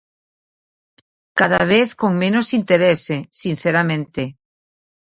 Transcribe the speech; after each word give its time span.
Cada 1.39 1.61
vez 1.71 1.89
con 2.01 2.11
menos 2.23 2.47
interese, 2.59 3.17
sinceramente. 3.41 4.23